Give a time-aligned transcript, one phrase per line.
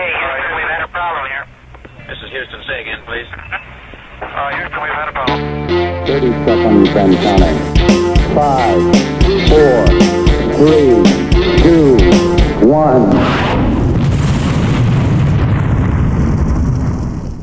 [0.00, 1.44] Okay, Houston, we've had a problem here.
[2.08, 2.60] This is Houston.
[2.66, 3.28] Say again, please.
[4.22, 5.38] Uh, Houston, we've had a problem.
[6.06, 7.58] 30 seconds and counting.
[8.32, 8.80] Five,
[9.50, 9.84] four,
[10.56, 11.04] three,
[11.60, 12.00] two,
[12.66, 13.10] one.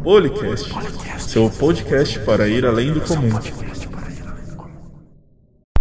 [0.03, 0.71] Policast,
[1.19, 3.29] seu podcast para ir além do comum.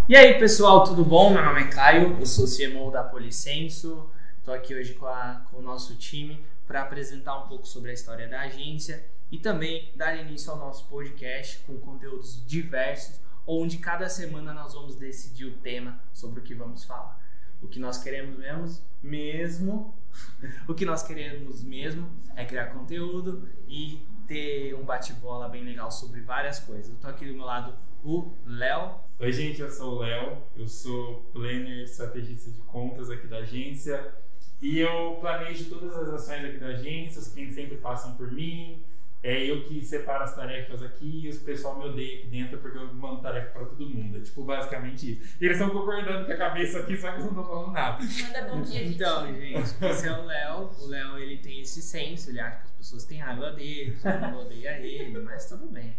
[0.09, 1.31] E aí pessoal, tudo bom?
[1.33, 4.11] Meu nome é Caio, eu sou CMO da Policenso.
[4.39, 7.95] Estou aqui hoje com, a- com o nosso time para apresentar um pouco sobre a
[7.95, 14.09] história da agência e também dar início ao nosso podcast com conteúdos diversos, onde cada
[14.09, 17.21] semana nós vamos decidir o tema sobre o que vamos falar.
[17.63, 19.95] O que nós queremos mesmo, mesmo
[20.69, 26.21] o que nós queremos mesmo é criar conteúdo e ter um bate-bola bem legal sobre
[26.21, 26.89] várias coisas.
[26.89, 27.75] Eu tô aqui do meu lado
[28.05, 29.01] o Léo.
[29.19, 34.15] Oi, gente, eu sou o Léo, eu sou planner estrategista de contas aqui da agência
[34.61, 38.83] e eu planejo todas as ações aqui da agência, os clientes sempre passam por mim,
[39.27, 42.79] é eu que separo as tarefas aqui e o pessoal me odeia aqui dentro porque
[42.79, 44.19] eu mando tarefa para todo mundo.
[44.19, 45.37] É tipo basicamente isso.
[45.41, 48.05] E eles estão concordando com a cabeça aqui, só que eu não tô falando nada.
[48.05, 50.71] Manda bom dia, Então, gente, esse é o Léo.
[50.79, 54.21] O Léo, ele tem esse senso, ele acha que as pessoas têm raiva dele, todo
[54.21, 55.97] mundo odeia ele, mas tudo bem.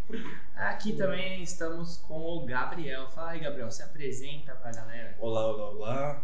[0.55, 3.09] Aqui também estamos com o Gabriel.
[3.09, 5.17] Fala aí, Gabriel, se apresenta pra galera.
[5.19, 6.23] Olá, olá, olá.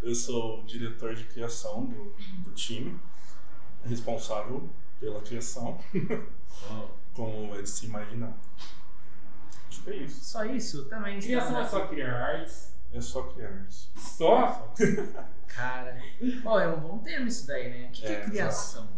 [0.00, 2.96] Eu sou o diretor de criação do, do time,
[3.84, 5.78] responsável pela criação,
[7.14, 8.36] como é de se imaginar.
[9.68, 10.24] Acho que é isso.
[10.24, 10.84] Só isso?
[10.86, 12.74] Também Criação é só criar artes.
[12.92, 13.66] É só criar.
[13.96, 14.74] Só?
[15.46, 16.00] Cara,
[16.44, 17.88] ó, é um bom termo isso daí, né?
[17.88, 18.88] O que, que é, É, criação?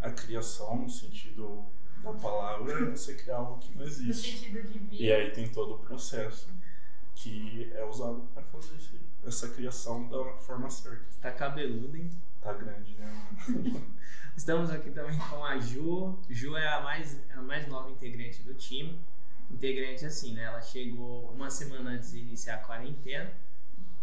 [0.00, 1.64] A criação, no sentido
[2.02, 4.38] da palavra, é você criar algo que não No existe.
[4.38, 5.02] sentido de vida.
[5.02, 6.48] E aí tem todo o processo
[7.14, 8.76] que é usado para fazer
[9.26, 11.04] essa criação da forma certa.
[11.10, 12.10] Você tá cabeludo, hein?
[12.40, 13.06] Tá grande, né?
[13.48, 13.94] mano?
[14.34, 16.18] Estamos aqui também com a Ju.
[16.28, 18.98] Ju é a mais, é a mais nova integrante do time.
[19.50, 20.44] Integrante assim, né?
[20.44, 23.30] Ela chegou uma semana antes de iniciar a quarentena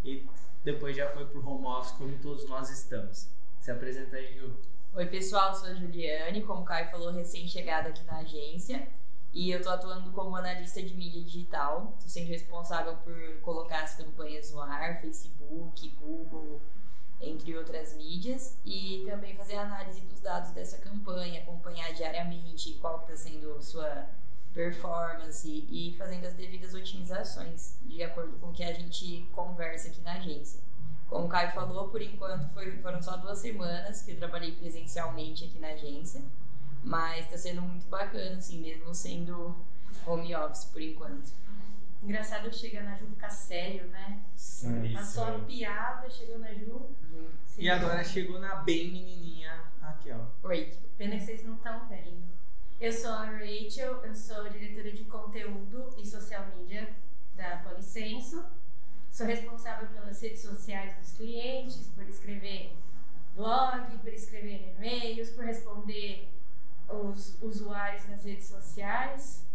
[0.03, 0.27] e
[0.63, 3.29] depois já foi pro home office, como todos nós estamos.
[3.59, 4.53] Se apresenta aí, Ju.
[4.93, 8.87] Oi, pessoal, sou a Juliane, como o Caio falou, recém-chegada aqui na agência.
[9.33, 11.97] E eu tô atuando como analista de mídia digital.
[12.01, 16.61] Tô sendo responsável por colocar as campanhas no ar, Facebook, Google,
[17.21, 18.57] entre outras mídias.
[18.65, 24.07] E também fazer análise dos dados dessa campanha, acompanhar diariamente qual que tá sendo sua
[24.53, 30.01] performance e fazendo as devidas otimizações de acordo com o que a gente conversa aqui
[30.01, 30.59] na agência.
[31.07, 35.45] Como o Caio falou, por enquanto foi- foram só duas semanas que eu trabalhei presencialmente
[35.45, 36.21] aqui na agência,
[36.83, 39.55] mas está sendo muito bacana, assim, mesmo sendo
[40.05, 41.31] home office por enquanto.
[42.01, 44.21] Engraçado chegar na Ju ficar sério, né?
[44.93, 46.89] Passou a piada, chegou na Ju.
[47.57, 50.31] E agora chegou na bem menininha Raquel.
[50.43, 50.77] Oi.
[50.97, 52.27] Pena que vocês não estão vendo.
[52.79, 56.93] Eu sou a Rachel, eu sou diretora de conteúdo e social media
[57.35, 58.45] da Policenso.
[59.09, 62.75] Sou responsável pelas redes sociais dos clientes, por escrever
[63.35, 66.29] blog, por escrever e-mails, por responder
[66.87, 69.46] os usuários nas redes sociais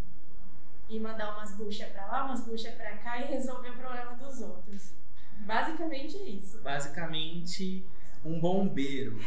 [0.97, 4.41] e mandar umas buchas pra lá, umas buchas pra cá e resolver o problema dos
[4.41, 4.95] outros.
[5.41, 6.61] Basicamente é isso.
[6.63, 7.85] Basicamente,
[8.25, 9.19] um bombeiro.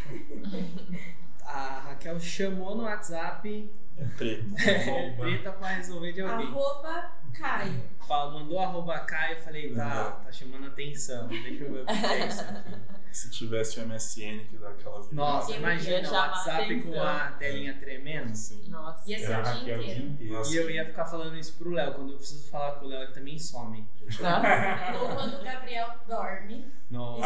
[1.46, 4.56] A Raquel chamou no WhatsApp É preto.
[4.68, 6.48] é, treta pra resolver de alguém.
[6.48, 7.84] Arroba Caio.
[8.08, 11.92] Fala, mandou arroba Caio, eu falei, tá, tá chamando atenção, deixa eu ver o que
[11.92, 12.76] é isso aqui.
[13.16, 15.16] Se tivesse o MSN que dá aquela virada.
[15.16, 18.34] Nossa, imagina o WhatsApp com a telinha tremendo.
[18.34, 18.68] Assim.
[18.68, 19.10] Nossa.
[19.10, 20.34] Ia ser o a dia Raquel o dia inteiro.
[20.34, 20.52] Nossa.
[20.52, 23.04] E eu ia ficar falando isso pro Léo, quando eu preciso falar com o Léo,
[23.04, 23.88] ele também some.
[24.02, 24.98] Nossa.
[25.00, 26.66] Ou quando o Gabriel dorme.
[26.92, 27.26] Nossa.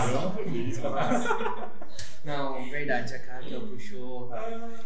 [0.95, 1.71] Ah,
[2.23, 4.31] Não, verdade, a Raquel puxou.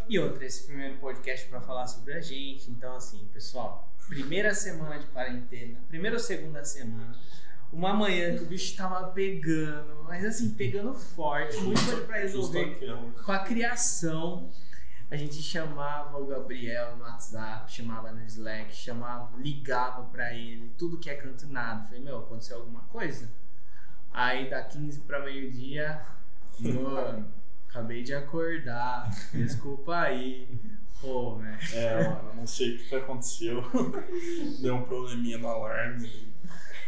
[0.08, 2.72] E outra, esse primeiro podcast pra falar sobre a gente.
[2.72, 7.16] Então, assim, pessoal, primeira semana de quarentena, primeira ou segunda semana,
[7.72, 12.80] uma manhã que o bicho tava pegando, mas assim, pegando forte, muita coisa pra resolver
[13.26, 14.50] com a criação.
[15.10, 20.98] A gente chamava o Gabriel no WhatsApp, chamava no Slack, chamava, ligava pra ele, tudo
[20.98, 21.84] que é canto nada.
[21.84, 23.30] Falei, meu, aconteceu alguma coisa?
[24.12, 26.02] Aí da 15 pra meio-dia,
[26.60, 27.32] mano,
[27.70, 30.48] acabei de acordar, desculpa aí.
[31.04, 31.58] Pô, velho.
[31.74, 33.62] É, mano, não sei o que que aconteceu.
[34.62, 36.34] Deu um probleminha no alarme.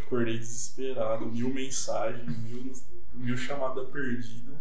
[0.06, 2.72] Acordei desesperado, mil mensagens, mil,
[3.14, 4.56] mil chamadas perdidas.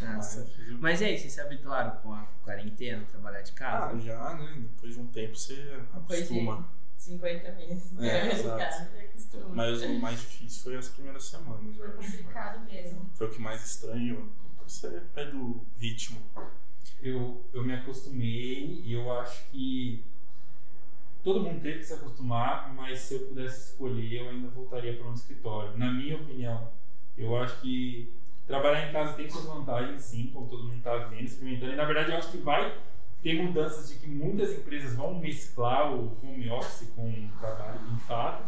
[0.00, 0.42] Nossa.
[0.70, 4.00] o- Mas e aí, vocês se habituaram com a quarentena, trabalhar de Ah, casa?
[4.00, 4.54] já, né?
[4.58, 6.68] Depois de um tempo você de- acostuma.
[6.98, 7.98] 50 meses.
[7.98, 8.88] É, exato.
[9.54, 11.76] Mas o mais difícil foi as primeiras semanas.
[11.76, 11.96] Foi acho.
[11.96, 13.10] complicado mesmo.
[13.14, 14.28] Foi o que mais estranhou.
[14.68, 16.20] Você pega o ritmo.
[17.02, 20.04] Eu, eu me acostumei e eu acho que
[21.22, 25.06] todo mundo teve que se acostumar, mas se eu pudesse escolher, eu ainda voltaria para
[25.06, 25.76] um escritório.
[25.76, 26.68] Na minha opinião,
[27.16, 28.12] eu acho que
[28.46, 31.72] trabalhar em casa tem suas vantagens, sim, como todo mundo está vendo, experimentando.
[31.72, 32.76] E na verdade, eu acho que vai
[33.22, 37.98] ter mudanças de que muitas empresas vão mesclar o home office com o trabalho em
[38.00, 38.44] fato.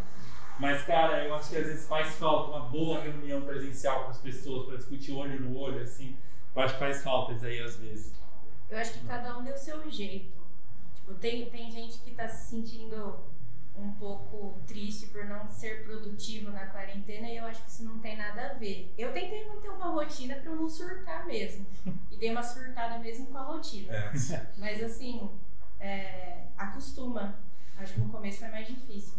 [0.58, 4.18] Mas, cara, eu acho que às vezes faz falta uma boa reunião presencial com as
[4.18, 6.16] pessoas para discutir olho no olho, assim.
[6.54, 8.14] Eu acho que faz falta isso aí às vezes.
[8.70, 10.32] Eu acho que cada um deu o seu jeito.
[10.94, 13.18] Tipo, tem, tem gente que tá se sentindo
[13.76, 17.98] um pouco triste por não ser produtivo na quarentena e eu acho que isso não
[17.98, 18.94] tem nada a ver.
[18.96, 21.66] Eu tentei manter uma rotina para eu não surtar mesmo.
[22.10, 23.92] E dei uma surtada mesmo com a rotina.
[23.92, 24.12] É.
[24.56, 25.28] Mas assim,
[25.80, 27.34] é, acostuma.
[27.76, 29.14] Acho que no começo foi mais difícil.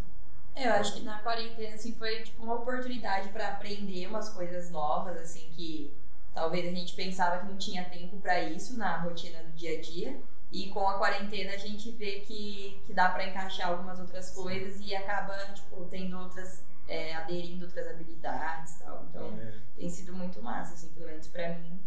[0.55, 5.17] Eu acho que na quarentena, assim, foi tipo uma oportunidade pra aprender umas coisas novas,
[5.17, 5.93] assim, que
[6.35, 9.81] talvez a gente pensava que não tinha tempo pra isso na rotina do dia a
[9.81, 10.21] dia.
[10.51, 14.79] E com a quarentena a gente vê que, que dá pra encaixar algumas outras coisas
[14.79, 19.05] e acaba, tipo, tendo outras, é, aderindo outras habilidades tal.
[19.09, 19.53] Então É.
[19.75, 21.79] tem sido muito massa, assim, pelo menos pra mim.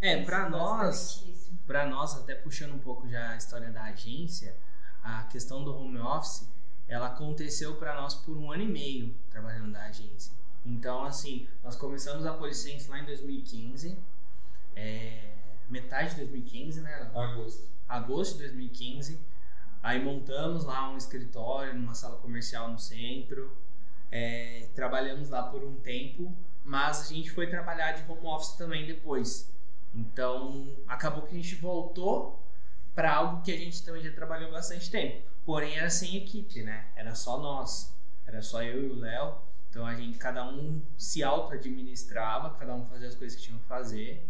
[0.00, 1.24] É, sido nós,
[1.66, 4.56] para nós, até puxando um pouco já a história da agência,
[5.02, 6.48] a questão do home office,
[6.88, 10.32] ela aconteceu para nós por um ano e meio trabalhando na agência.
[10.64, 13.98] Então, assim, nós começamos a Policense lá em 2015,
[14.76, 15.32] é,
[15.68, 17.10] metade de 2015, né?
[17.14, 17.68] Agosto.
[17.88, 19.18] agosto de 2015.
[19.82, 23.50] Aí montamos lá um escritório numa sala comercial no centro.
[24.10, 26.32] É, trabalhamos lá por um tempo,
[26.64, 29.52] mas a gente foi trabalhar de home office também depois.
[29.94, 32.40] Então acabou que a gente voltou
[32.94, 35.22] para algo que a gente também já trabalhou bastante tempo.
[35.44, 36.86] Porém era sem equipe, né?
[36.94, 37.92] Era só nós.
[38.26, 39.34] Era só eu e o Léo.
[39.72, 43.64] Então a gente, cada um se auto-administrava, cada um fazia as coisas que tinha que
[43.64, 44.28] fazer.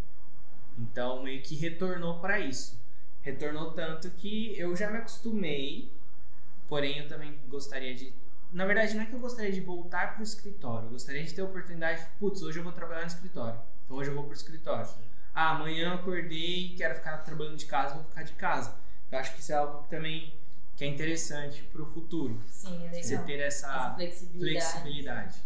[0.78, 2.80] Então meio que retornou para isso.
[3.22, 5.92] Retornou tanto que eu já me acostumei,
[6.68, 8.14] porém eu também gostaria de.
[8.52, 11.40] Na verdade, não é que eu gostaria de voltar pro escritório, eu gostaria de ter
[11.40, 13.60] a oportunidade, putz, hoje eu vou trabalhar no escritório.
[13.84, 14.88] Então hoje eu vou pro escritório.
[15.34, 18.76] Ah, amanhã eu acordei, quero ficar trabalhando de casa, vou ficar de casa.
[19.10, 20.32] Eu acho que isso é algo que também
[20.76, 22.40] que é interessante pro futuro.
[22.48, 23.26] Sim, é Você legal.
[23.26, 24.52] ter essa Essa flexibilidade.
[24.70, 25.38] flexibilidade.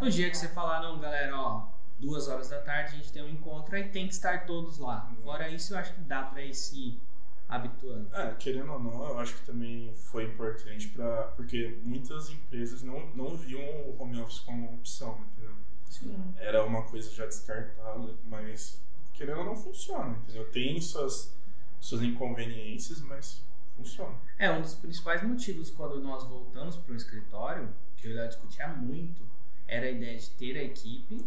[0.00, 1.68] No dia que você falar, não, galera, ó,
[1.98, 5.10] duas horas da tarde a gente tem um encontro, aí tem que estar todos lá.
[5.22, 7.00] Fora isso, eu acho que dá ir se
[7.48, 8.08] habituando.
[8.14, 13.06] É, querendo ou não, eu acho que também foi importante para porque muitas empresas não,
[13.14, 15.54] não viam o home office como uma opção, entendeu?
[15.88, 16.34] Sim.
[16.36, 18.80] Era uma coisa já descartada, mas
[19.14, 20.50] querendo ou não funciona, entendeu?
[20.50, 21.34] Tem suas,
[21.80, 23.42] suas inconveniências, mas
[23.76, 24.14] funciona.
[24.38, 28.68] É, um dos principais motivos quando nós voltamos para o escritório, que eu já discutia
[28.68, 29.22] muito,
[29.68, 31.24] era a ideia de ter a equipe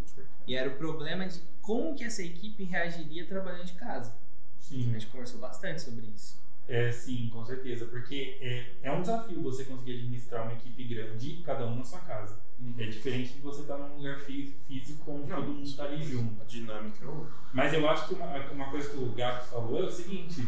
[0.48, 4.12] e era o problema de como que essa equipe reagiria trabalhando de casa.
[4.12, 4.92] A Sim.
[4.94, 6.40] gente conversou bastante sobre isso.
[6.68, 7.86] É, sim, com certeza.
[7.86, 12.00] Porque é, é um desafio você conseguir administrar uma equipe grande, cada um na sua
[12.02, 12.38] casa.
[12.78, 16.40] É diferente de você estar num lugar fí- físico onde todo mundo está ali junto.
[16.42, 17.32] A dinâmica é outra.
[17.54, 20.48] Mas eu acho que uma, uma coisa que o Gabs falou é o seguinte: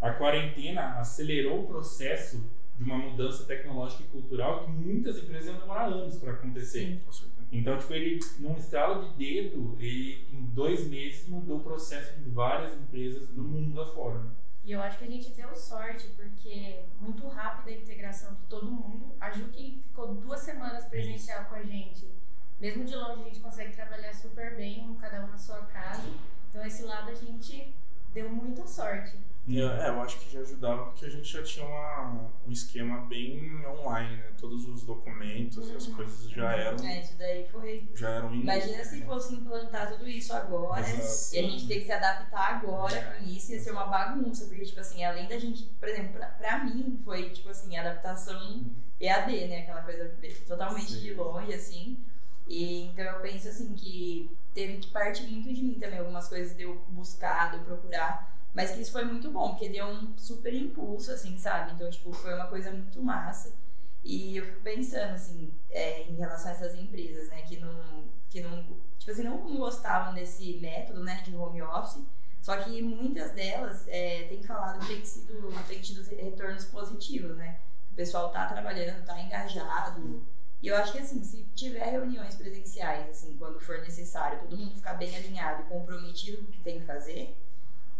[0.00, 2.44] a quarentena acelerou o processo
[2.76, 7.00] de uma mudança tecnológica e cultural que muitas empresas iam demorar anos para acontecer.
[7.10, 7.34] certeza.
[7.52, 12.28] Então, tipo, ele, num estralo de dedo, ele, em dois meses, mudou o processo de
[12.30, 14.20] várias empresas do mundo afora.
[14.64, 18.66] E eu acho que a gente deu sorte, porque muito rápida a integração de todo
[18.70, 19.14] mundo.
[19.20, 22.08] A Ju que ficou duas semanas presencial com a gente.
[22.58, 26.08] Mesmo de longe a gente consegue trabalhar super bem, cada um na sua casa.
[26.48, 27.74] Então esse lado a gente
[28.14, 29.18] deu muita sorte.
[29.46, 33.02] E, é, eu acho que já ajudava porque a gente já tinha uma, um esquema
[33.02, 34.32] bem online, né?
[34.40, 37.86] Todos os documentos e as coisas já eram, É, isso daí foi.
[37.94, 41.36] já eram Imagina se fosse implantar tudo isso agora Exato.
[41.36, 44.64] e a gente ter que se adaptar agora com isso, ia ser uma bagunça, porque,
[44.64, 48.64] tipo assim, além da gente, por exemplo, pra, pra mim foi, tipo assim, adaptação
[48.98, 49.58] EAD, né?
[49.60, 50.10] Aquela coisa
[50.46, 51.00] totalmente Sim.
[51.00, 51.98] de longe, assim.
[52.48, 56.56] E então eu penso, assim, que teve que partir muito de mim também, algumas coisas
[56.56, 58.33] de eu buscar, de eu procurar.
[58.54, 61.72] Mas que isso foi muito bom, porque deu um super impulso, assim, sabe?
[61.72, 63.52] Então, tipo, foi uma coisa muito massa.
[64.04, 68.40] E eu fico pensando, assim, é, em relação a essas empresas, né, que não, que
[68.40, 68.62] não,
[68.98, 72.04] tipo assim, não gostavam desse método, né, de home office,
[72.40, 77.58] só que muitas delas é, têm falado que tem, sido, tem tido retornos positivos, né?
[77.90, 80.22] O pessoal tá trabalhando, tá engajado.
[80.60, 84.74] E eu acho que, assim, se tiver reuniões presenciais, assim, quando for necessário, todo mundo
[84.74, 87.34] ficar bem alinhado e comprometido com o que tem que fazer,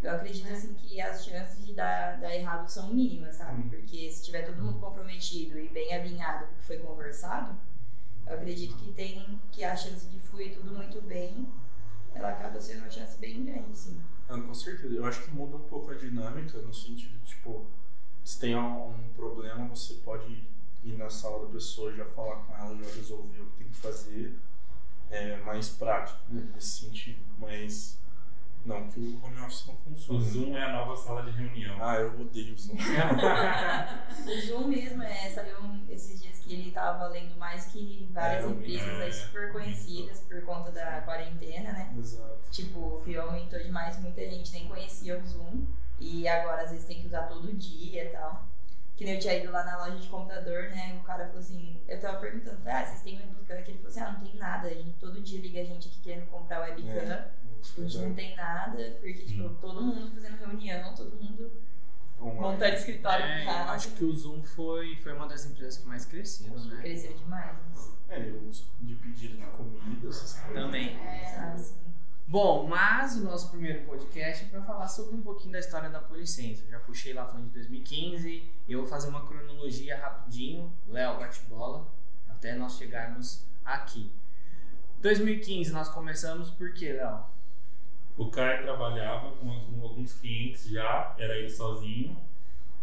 [0.01, 3.69] eu acredito, assim, que as chances de dar, dar errado são mínimas, sabe?
[3.69, 7.57] Porque se tiver todo mundo comprometido e bem alinhado com o que foi conversado,
[8.27, 11.47] eu acredito que tem que a chance de fluir tudo muito bem
[12.15, 14.01] ela acaba sendo uma chance bem grande, sim.
[14.29, 14.95] Ah, com certeza.
[14.95, 17.65] Eu acho que muda um pouco a dinâmica no sentido de, tipo,
[18.23, 20.47] se tem um, um problema, você pode
[20.83, 23.75] ir na sala da pessoa, já falar com ela, já resolver o que tem que
[23.75, 24.39] fazer.
[25.11, 27.19] É mais prático né, nesse sentido.
[27.37, 27.99] Mas
[28.65, 30.23] não que o home office não O funcione.
[30.23, 31.77] Zoom é a nova sala de reunião.
[31.81, 32.75] Ah, eu odeio o Zoom.
[34.25, 35.57] O Zoom mesmo, é, saiu
[35.89, 40.41] esses dias que ele tava valendo mais que várias É, empresas é, super conhecidas por
[40.43, 41.93] conta da quarentena, né?
[41.97, 42.39] Exato.
[42.51, 45.65] Tipo, que aumentou demais, muita gente nem conhecia o Zoom
[45.99, 48.45] e agora às vezes tem que usar todo dia e tal.
[48.95, 50.97] Que nem eu tinha ido lá na loja de computador, né?
[51.01, 53.61] O cara falou assim, eu tava perguntando, ah, vocês têm webcam?
[53.61, 55.89] Que ele falou assim, ah, não tem nada, a gente todo dia liga a gente
[55.89, 56.91] aqui querendo comprar webcam.
[56.91, 57.31] É,
[57.77, 61.51] A gente não tem nada, porque, tipo, todo mundo fazendo reunião, todo mundo
[62.19, 62.39] Online.
[62.39, 63.71] montando escritório É, casa.
[63.71, 66.81] acho que o Zoom foi, foi uma das empresas que mais cresceram, né?
[66.81, 67.57] Cresceu demais.
[67.69, 67.93] Mas...
[68.07, 70.63] É, os de pedido de comida, essas coisas.
[70.63, 70.95] Também.
[70.95, 71.75] É, assim.
[72.27, 75.99] Bom, mas o nosso primeiro podcast é para falar sobre um pouquinho da história da
[75.99, 76.63] Policência.
[76.65, 78.29] Eu já puxei lá falando de 2015
[78.67, 81.85] e eu vou fazer uma cronologia rapidinho, Léo bate bola,
[82.27, 84.11] até nós chegarmos aqui.
[85.01, 87.25] 2015 nós começamos por quê, Léo?
[88.17, 89.49] O Caio trabalhava com
[89.81, 92.17] alguns- clientes já, era ele sozinho.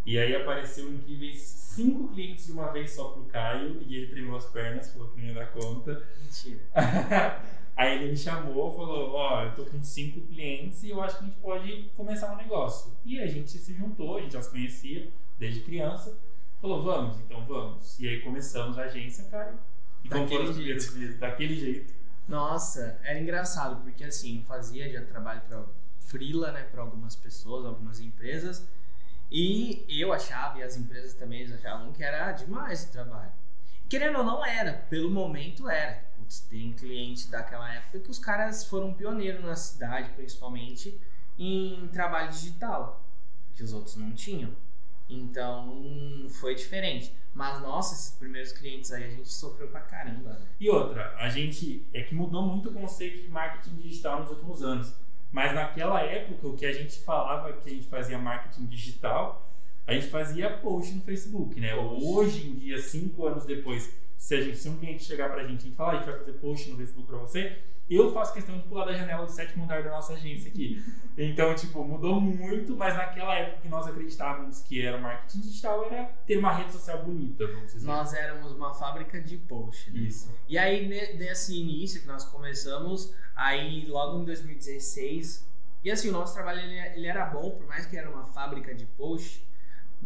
[0.04, 4.36] E aí apareceu incríveis cinco clientes de uma vez só pro Caio e ele tremeu
[4.36, 6.06] as pernas, falou que não ia dar conta.
[6.22, 6.60] Mentira.
[7.74, 11.24] Aí ele me chamou, falou: Ó, eu tô com cinco clientes e eu acho que
[11.24, 12.92] a gente pode começar um negócio.
[13.04, 16.18] E a gente se juntou, a gente já se conhecia desde criança.
[16.60, 17.98] Falou: Vamos, então vamos.
[17.98, 19.54] E aí começamos a agência, cara.
[20.04, 21.18] E Daquele primeiros meses?
[21.18, 21.94] Daquele jeito.
[22.32, 25.66] Nossa, era engraçado, porque assim, eu fazia já trabalho para
[26.00, 28.66] freela, né, para algumas pessoas, algumas empresas,
[29.30, 33.32] e eu achava, e as empresas também achavam que era demais o trabalho.
[33.86, 36.06] Querendo ou não era, pelo momento era.
[36.16, 40.98] Putz, tem cliente daquela época que os caras foram pioneiros na cidade, principalmente,
[41.38, 43.06] em trabalho digital,
[43.54, 44.56] que os outros não tinham.
[45.14, 47.14] Então, foi diferente.
[47.34, 50.46] Mas, nossa, esses primeiros clientes aí a gente sofreu pra caramba, né?
[50.60, 54.62] E outra, a gente é que mudou muito o conceito de marketing digital nos últimos
[54.62, 54.94] anos.
[55.30, 59.50] Mas naquela época, o que a gente falava que a gente fazia marketing digital,
[59.86, 61.74] a gente fazia post no Facebook, né?
[61.74, 65.66] Hoje em dia, cinco anos depois, se, a gente, se um cliente chegar pra gente
[65.68, 67.58] e falar, "Ah, a gente vai fazer post no Facebook pra você,
[67.94, 70.82] eu faço questão de pular da janela do sétimo andar da nossa agência aqui.
[71.18, 76.04] Então, tipo, mudou muito, mas naquela época que nós acreditávamos que era marketing digital, era
[76.26, 77.86] ter uma rede social bonita, vamos dizer.
[77.86, 80.00] Nós éramos uma fábrica de post, né?
[80.00, 80.32] Isso.
[80.48, 85.46] E aí, ne- nesse início que nós começamos, aí logo em 2016,
[85.84, 88.74] e assim, o nosso trabalho ele, ele era bom, por mais que era uma fábrica
[88.74, 89.44] de post,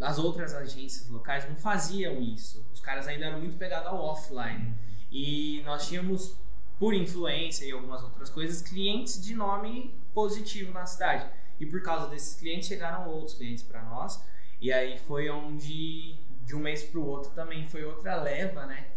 [0.00, 2.66] as outras agências locais não faziam isso.
[2.73, 4.75] Os caras ainda eram muito pegados ao offline.
[5.11, 6.37] E nós tínhamos,
[6.78, 11.28] por influência e algumas outras coisas, clientes de nome positivo na cidade.
[11.59, 14.23] E por causa desses clientes chegaram outros clientes para nós.
[14.61, 18.88] E aí foi onde, de um mês para o outro, também foi outra leva, né?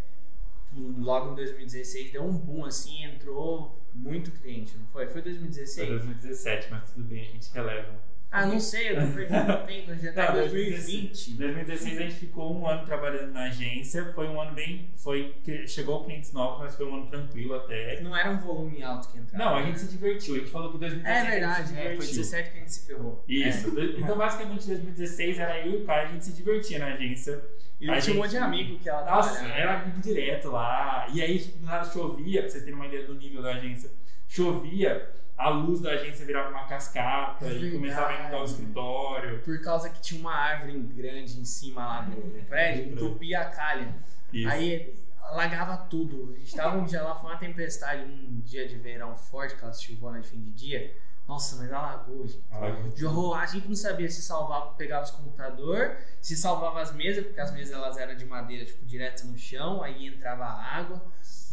[0.73, 5.05] Logo em 2016 deu um boom assim, entrou muito cliente, não foi?
[5.05, 5.89] Foi Foi 2016?
[5.89, 8.08] 2017, mas tudo bem, a gente releva.
[8.31, 11.31] Ah, não sei, eu tô perdendo tempo, já tá em Não, 2020.
[11.31, 14.87] 2016 a gente ficou um ano trabalhando na agência, foi um ano bem.
[14.95, 15.35] Foi,
[15.67, 17.99] chegou clientes novos, mas foi um ano tranquilo até.
[18.01, 19.43] Não era um volume alto que entrava.
[19.43, 20.35] Não, a gente se divertiu.
[20.35, 22.17] A gente falou que 2016 É verdade, é, foi divertiu.
[22.17, 23.23] 17 que a gente se ferrou.
[23.27, 23.73] Isso.
[23.97, 27.43] Então, basicamente, 2016 era eu e o Caio, a gente se divertia na agência.
[27.79, 31.07] E A eu tinha um monte de amigo que ela Nossa, era amigo direto lá.
[31.13, 33.89] E aí, do nada chovia, pra vocês terem uma ideia do nível da agência.
[34.27, 35.09] Chovia,
[35.39, 39.39] a luz da agência virava uma cascata É e começava a inundar o escritório.
[39.39, 43.45] Por causa que tinha uma árvore grande em cima lá do do prédio, entupia a
[43.45, 43.95] calha.
[44.33, 44.49] Isso.
[44.49, 46.33] Aí alagava tudo.
[46.35, 49.71] A gente tava um dia lá, foi uma tempestade, um dia de verão forte, aquela
[49.71, 50.93] chuvona de fim de dia.
[51.29, 52.43] Nossa, mas alagou, gente.
[52.49, 52.91] Alagou.
[52.97, 57.39] Jorrou, a gente não sabia se salvava, pegava os computador, se salvava as mesas, porque
[57.39, 60.99] as mesas elas eram de madeira, tipo, direto no chão, aí entrava água.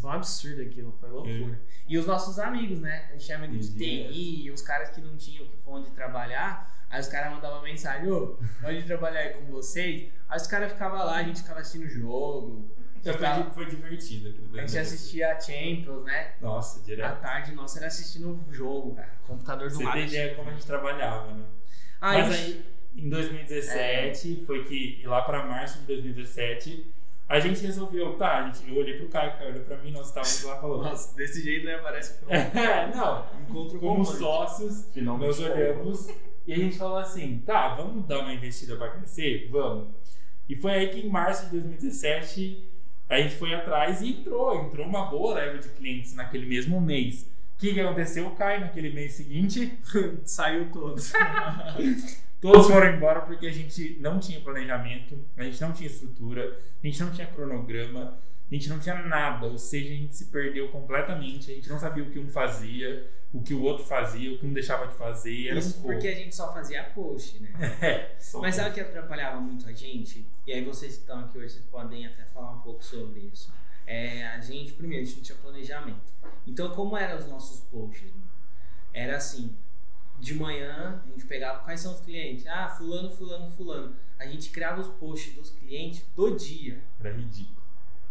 [0.00, 1.60] Foi um absurdo aquilo, foi loucura.
[1.86, 3.04] E os nossos amigos, né?
[3.10, 3.70] A gente tinha amigo de.
[3.74, 8.38] TI, os caras que não tinham que onde trabalhar, aí os caras mandavam mensagem, ô,
[8.62, 10.10] pode trabalhar aí com vocês?
[10.26, 12.75] Aí os caras ficavam lá, a gente ficava assistindo o jogo.
[13.06, 14.58] Já foi, ficava- di- foi divertido aquilo.
[14.58, 16.32] a gente assistia a Champions, né?
[16.40, 17.20] Nossa, À direto.
[17.20, 19.10] tarde, nossa, era assistindo o jogo, cara.
[19.26, 19.94] Computador do Você lado.
[19.94, 21.44] tem ideia como a gente trabalhava, né?
[22.00, 22.64] Aí, Mas aí,
[22.96, 26.92] em 2017, foi que lá pra março de 2017,
[27.28, 29.90] a gente resolveu, tá, a gente, eu olhei pro Caio, o Caio olhou pra mim,
[29.90, 30.82] nós estávamos lá falando.
[30.84, 31.78] Nossa, desse jeito, né?
[31.78, 34.18] Parece que foi um É, não, encontro como romântico.
[34.18, 35.50] sócios, Finalmente nós foi.
[35.50, 36.08] olhamos
[36.46, 39.48] e a gente falou assim, tá, vamos dar uma investida pra crescer?
[39.50, 39.88] Vamos.
[40.48, 42.70] E foi aí que em março de 2017
[43.08, 47.22] a gente foi atrás e entrou, entrou uma boa leva de clientes naquele mesmo mês.
[47.54, 48.26] O que, que aconteceu?
[48.26, 49.78] O Caio, naquele mês seguinte,
[50.24, 51.12] Saiu todos.
[52.46, 56.86] todos foram embora porque a gente não tinha planejamento, a gente não tinha estrutura, a
[56.86, 58.18] gente não tinha cronograma,
[58.50, 59.46] a gente não tinha nada.
[59.46, 63.10] Ou seja, a gente se perdeu completamente, a gente não sabia o que um fazia,
[63.32, 65.48] o que o outro fazia, o que um deixava de fazer.
[65.48, 67.50] Era Isso porque a gente só fazia post, né?
[67.82, 70.24] É, Mas sabe o que atrapalhava muito a gente?
[70.46, 73.52] E aí vocês que estão aqui hoje vocês podem até falar um pouco sobre isso.
[73.84, 76.12] É, a gente, primeiro, a gente não tinha planejamento.
[76.46, 78.10] Então, como eram os nossos posts?
[78.10, 78.30] mano?
[78.92, 79.54] Era assim,
[80.18, 82.46] de manhã a gente pegava quais são os clientes.
[82.46, 83.96] Ah, fulano, fulano, fulano.
[84.18, 86.82] A gente criava os posts dos clientes do dia.
[87.00, 87.56] Era ridículo.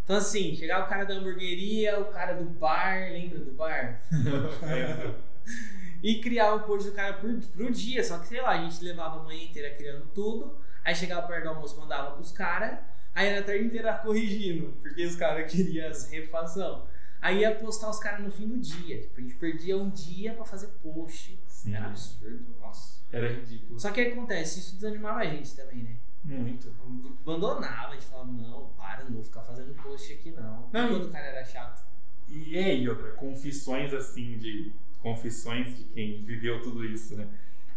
[0.03, 4.01] Então assim, chegava o cara da hamburgueria, o cara do bar, lembra do bar?
[6.03, 8.83] e criava o post do cara por, pro dia, só que sei lá, a gente
[8.83, 12.77] levava a manhã inteira criando tudo, aí chegava perto do almoço, mandava pros caras,
[13.15, 16.85] aí era a tarde inteira corrigindo, porque os caras queriam as refação.
[17.19, 20.35] Aí ia postar os caras no fim do dia, tipo, a gente perdia um dia
[20.35, 21.39] pra fazer post.
[21.65, 21.73] Sim.
[21.73, 23.03] Era absurdo, nossa.
[23.11, 23.79] Era ridículo.
[23.79, 25.95] Só que aí acontece, isso desanimava a gente também, né?
[26.23, 26.71] Muito.
[27.21, 30.69] Abandonava, a gente falava, não, para, não vou ficar fazendo post aqui não.
[30.71, 31.83] Não, quando o cara era chato.
[32.29, 34.71] E, é, e outra, confissões assim de.
[34.99, 37.27] Confissões de quem viveu tudo isso, né?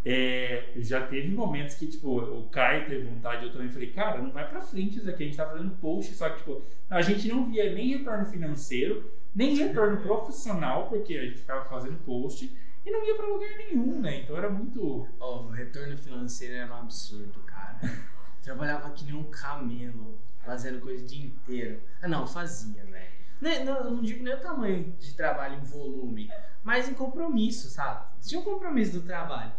[0.05, 4.31] É, já teve momentos que, tipo, o Caio teve vontade, eu também falei, cara, não
[4.31, 7.29] vai pra frente isso aqui, a gente tá fazendo post, só que, tipo, a gente
[7.29, 12.51] não via nem retorno financeiro, nem retorno profissional, porque a gente ficava fazendo post
[12.89, 14.21] e não ia pra lugar nenhum, né?
[14.23, 15.07] Então era muito.
[15.21, 17.79] Ó, o retorno financeiro era um absurdo, cara.
[18.43, 21.81] Trabalhava que nem um camelo, fazendo coisa o dia inteiro.
[22.01, 23.19] Ah, não, fazia, velho.
[23.41, 26.31] Não, não, não digo nem o tamanho de trabalho em volume,
[26.65, 28.07] mas em compromisso, sabe?
[28.21, 29.53] Tinha um compromisso do trabalho.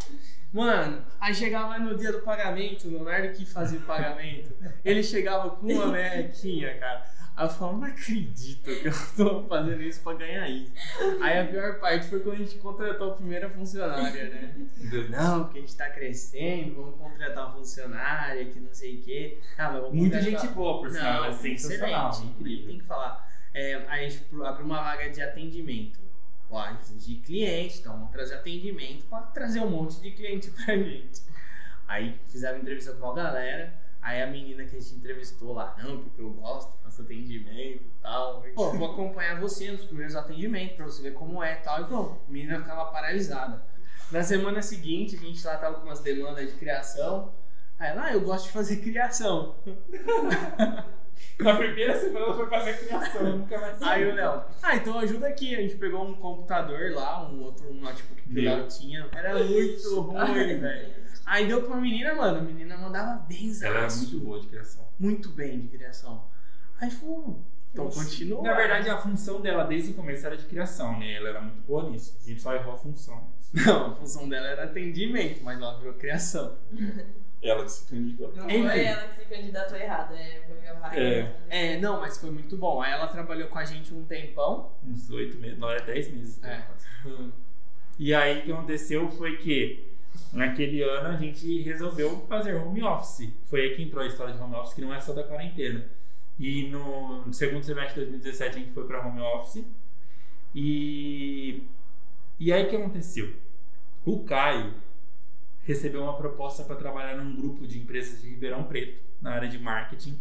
[0.52, 4.52] Mano, aí chegava no dia do pagamento, o Leonardo que fazia o pagamento,
[4.84, 7.06] ele chegava com uma merrequinha, cara.
[7.40, 10.74] Aí eu falava, não acredito que eu tô fazendo isso pra ganhar isso.
[11.22, 14.54] Aí a pior parte foi quando a gente contratou a primeira funcionária, né?
[15.10, 19.40] Não, porque a gente tá crescendo, vamos contratar uma funcionária que não sei o quê.
[19.58, 22.68] Ah, mas Muita gente boa, por sinal, é excelente, incrível.
[22.68, 23.26] Tem que falar.
[23.54, 25.98] É, a gente abriu uma vaga de atendimento.
[26.50, 30.52] Ó, a gente de cliente, então vamos trazer atendimento pra trazer um monte de cliente
[30.52, 31.22] pra gente.
[31.88, 33.74] Aí fizeram entrevista com a galera.
[34.02, 38.02] Aí a menina que a gente entrevistou lá, não, porque eu gosto, faço atendimento e
[38.02, 38.42] tal.
[38.56, 41.82] Pô, vou acompanhar você nos primeiros atendimentos pra você ver como é e tal.
[41.82, 43.62] E pronto, a menina ficava paralisada.
[44.12, 47.34] Na semana seguinte, a gente lá tava com umas demandas de criação.
[47.78, 49.56] Aí lá, eu gosto de fazer criação.
[51.38, 54.12] Na primeira semana ela foi fazer criação, nunca mais Aí saiu.
[54.12, 55.56] o Léo, ah, então ajuda aqui.
[55.56, 58.44] A gente pegou um computador lá, um outro um notebook que o.
[58.44, 59.08] Léo tinha.
[59.12, 61.09] Era muito ruim, velho.
[61.30, 62.40] Aí deu pra uma menina, mano.
[62.40, 64.90] A menina mandava bem, Ela era muito boa de criação.
[64.98, 66.26] Muito bem de criação.
[66.82, 68.42] Aí falou, então continua.
[68.42, 71.14] Na verdade, a função dela desde o começo era de criação, né?
[71.14, 72.18] Ela era muito boa nisso.
[72.20, 73.30] A gente só errou a função.
[73.54, 76.58] Não, a função dela era atendimento, mas ela virou criação.
[77.42, 78.36] Ela que se candidatou.
[78.36, 78.68] Não Enfim.
[78.68, 81.00] foi ela que se candidatou errado, é, foi a vaga.
[81.00, 81.36] É.
[81.50, 82.82] É, não, mas foi muito bom.
[82.82, 84.74] Aí ela trabalhou com a gente um tempão.
[84.84, 86.42] Uns oito meses, não, era dez meses.
[86.44, 86.64] É.
[88.00, 89.89] E aí o que aconteceu foi que
[90.32, 93.34] naquele ano a gente resolveu fazer home office.
[93.46, 95.86] Foi aí que entrou a história de home office, que não é só da quarentena.
[96.40, 99.66] E no segundo semestre de 2017 a gente foi para home office.
[100.56, 101.64] E,
[102.40, 103.34] e aí o que aconteceu?
[104.06, 104.74] O Caio
[105.64, 109.60] recebeu uma proposta para trabalhar num grupo de empresas de Ribeirão Preto, na área de
[109.60, 110.18] marketing.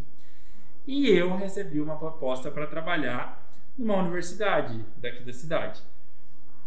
[0.85, 5.81] E eu recebi uma proposta para trabalhar numa universidade daqui da cidade.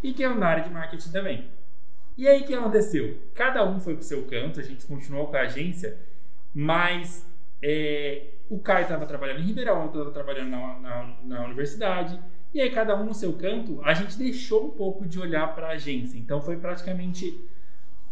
[0.03, 1.51] E que é na área de marketing também.
[2.17, 3.19] E aí o que aconteceu?
[3.35, 5.99] Cada um foi pro seu canto, a gente continuou com a agência,
[6.55, 7.27] mas
[7.63, 12.21] é, o Caio estava trabalhando em Ribeirão, eu estava trabalhando na, na, na universidade,
[12.53, 15.69] e aí cada um no seu canto, a gente deixou um pouco de olhar para
[15.69, 16.19] a agência.
[16.19, 17.41] Então foi praticamente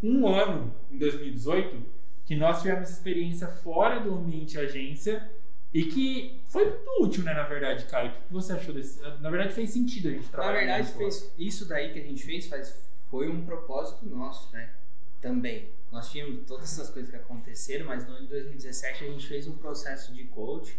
[0.02, 1.76] um ano, em 2018,
[2.24, 5.30] que nós tivemos experiência fora do ambiente agência
[5.74, 8.10] e que foi muito útil, né, na verdade, Caio.
[8.10, 9.00] O que você achou desse?
[9.20, 10.58] Na verdade fez sentido a gente Na trabalhar.
[10.58, 14.70] verdade, mais fez, isso daí que a gente fez faz, foi um propósito nosso, né?
[15.20, 15.70] Também.
[15.90, 19.46] Nós tínhamos todas essas coisas que aconteceram, mas no ano de 2017 a gente fez
[19.46, 20.78] um processo de coach.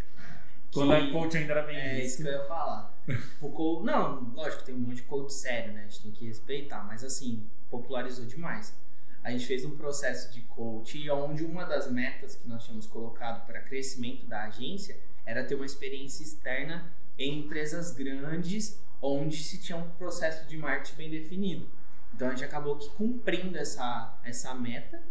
[0.73, 2.23] Quando a coach ainda era bem É isso vista.
[2.23, 2.97] que eu ia falar.
[3.41, 5.81] O coach, não, lógico, tem um monte de coach sério, né?
[5.81, 8.73] A gente tem que respeitar, mas assim, popularizou demais.
[9.21, 13.45] A gente fez um processo de coach onde uma das metas que nós tínhamos colocado
[13.45, 19.77] para crescimento da agência era ter uma experiência externa em empresas grandes onde se tinha
[19.77, 21.69] um processo de marketing bem definido.
[22.13, 25.01] Então a gente acabou que cumprindo essa, essa meta.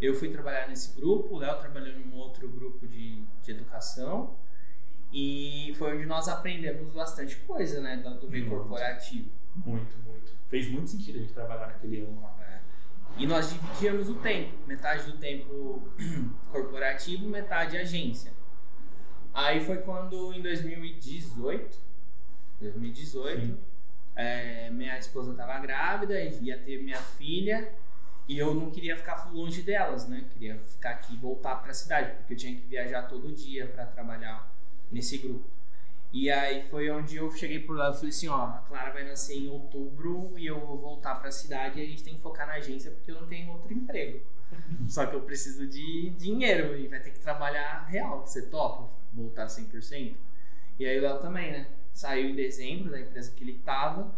[0.00, 4.36] Eu fui trabalhar nesse grupo, o Léo trabalhou em um outro grupo de, de educação.
[5.12, 8.58] E foi onde nós aprendemos bastante coisa, né, do meio Muito.
[8.58, 9.30] corporativo.
[9.54, 10.32] Muito, muito.
[10.48, 12.34] Fez muito sentido a gente trabalhar naquele ano lá.
[13.16, 15.82] E nós dividíamos o tempo, metade do tempo
[16.50, 18.32] corporativo, metade agência.
[19.32, 21.78] Aí foi quando em 2018,
[22.60, 23.58] 2018, Sim.
[24.16, 27.72] É, minha esposa estava grávida, ia ter minha filha
[28.28, 30.24] e eu não queria ficar longe delas, né?
[30.30, 33.66] Queria ficar aqui e voltar para a cidade, porque eu tinha que viajar todo dia
[33.66, 34.50] para trabalhar
[34.90, 35.44] nesse grupo.
[36.12, 39.04] E aí foi onde eu cheguei por lá e falei assim, ó, a Clara vai
[39.04, 42.20] nascer em outubro e eu vou voltar para a cidade e a gente tem que
[42.20, 44.24] focar na agência porque eu não tenho outro emprego.
[44.88, 48.24] Só que eu preciso de dinheiro e vai ter que trabalhar real.
[48.24, 50.14] Você topa voltar 100%?
[50.78, 51.66] E aí o Léo também, né?
[51.94, 54.12] Saiu em dezembro da empresa que ele tava.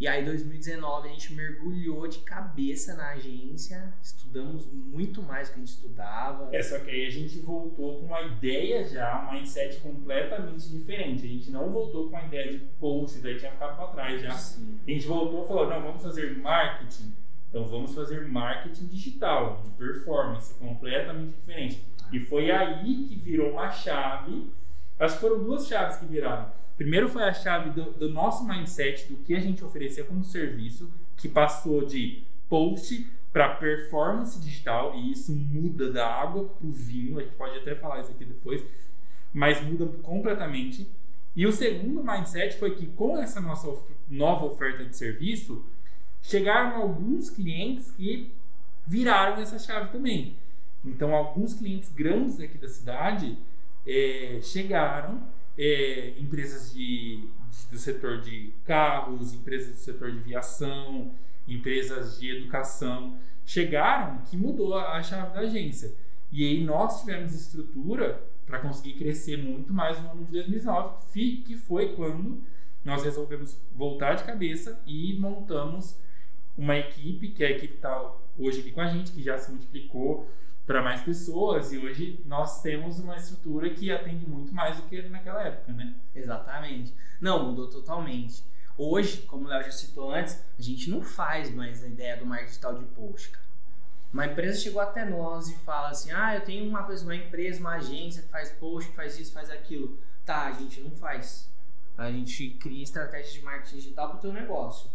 [0.00, 5.52] E aí, em 2019, a gente mergulhou de cabeça na agência, estudamos muito mais do
[5.52, 6.48] que a gente estudava.
[6.56, 11.26] É, só que aí a gente voltou com uma ideia já, um mindset completamente diferente.
[11.26, 14.30] A gente não voltou com a ideia de post, daí tinha ficado pra trás já.
[14.30, 14.80] Sim.
[14.88, 17.12] A gente voltou e falou, não, vamos fazer marketing.
[17.50, 21.84] Então vamos fazer marketing digital, de performance, completamente diferente.
[22.10, 24.50] E foi aí que virou uma chave.
[24.98, 26.58] Acho que foram duas chaves que viraram.
[26.80, 30.90] Primeiro foi a chave do, do nosso mindset, do que a gente oferecia como serviço,
[31.14, 37.18] que passou de post para performance digital, e isso muda da água para o vinho,
[37.18, 38.64] a gente pode até falar isso aqui depois,
[39.30, 40.88] mas muda completamente.
[41.36, 43.68] E o segundo mindset foi que com essa nossa
[44.08, 45.62] nova oferta de serviço,
[46.22, 48.32] chegaram alguns clientes que
[48.86, 50.34] viraram essa chave também.
[50.82, 53.36] Então, alguns clientes grandes aqui da cidade
[53.86, 57.16] eh, chegaram, eh, empresas de,
[57.50, 61.12] de- do setor de carros, empresas do setor de viação,
[61.46, 65.92] empresas de educação, chegaram que mudou a, a chave da agência.
[66.32, 71.42] E aí nós tivemos estrutura para conseguir crescer muito mais no ano de 2019, fi-
[71.46, 72.42] que foi quando
[72.84, 75.96] nós resolvemos voltar de cabeça e montamos
[76.56, 79.36] uma equipe, que é a equipe que está hoje aqui com a gente, que já
[79.38, 80.28] se multiplicou
[80.70, 85.02] para mais pessoas e hoje nós temos uma estrutura que atende muito mais do que
[85.08, 85.96] naquela época, né?
[86.14, 86.94] Exatamente.
[87.20, 88.44] Não, mudou totalmente.
[88.78, 92.24] Hoje, como o Léo já citou antes, a gente não faz mais a ideia do
[92.24, 93.44] marketing digital de post, cara.
[94.12, 97.58] Uma empresa chegou até nós e fala assim: ah, eu tenho uma, coisa, uma empresa,
[97.58, 99.98] uma agência que faz post, que faz isso, faz aquilo.
[100.24, 101.50] Tá, a gente não faz.
[101.98, 104.88] A gente cria estratégia de marketing digital para o teu negócio.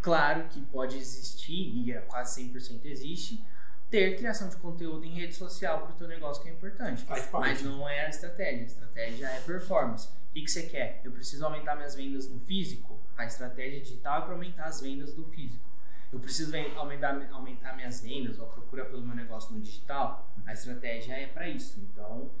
[0.00, 3.44] Claro que pode existir, e é quase 100% existe,
[3.94, 7.04] ter criação de conteúdo em rede social para o teu negócio que é importante.
[7.04, 7.48] Faz parte.
[7.48, 8.62] Mas não é a estratégia.
[8.62, 10.08] A estratégia é performance.
[10.08, 11.00] O que, que você quer?
[11.04, 13.00] Eu preciso aumentar minhas vendas no físico?
[13.16, 15.64] A estratégia digital é para aumentar as vendas do físico.
[16.12, 20.34] Eu preciso aumentar, aumentar minhas vendas ou a procura pelo meu negócio no digital?
[20.44, 21.78] A estratégia é para isso.
[21.78, 22.32] Então,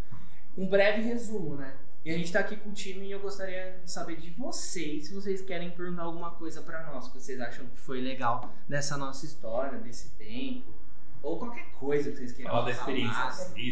[0.58, 1.72] um breve resumo, né?
[2.04, 5.06] E a gente tá aqui com o time e eu gostaria de saber de vocês,
[5.06, 8.96] se vocês querem perguntar alguma coisa para nós, que vocês acham que foi legal dessa
[8.96, 10.83] nossa história, desse tempo,
[11.24, 13.22] ou qualquer coisa que vocês queiram Fala da falar experiência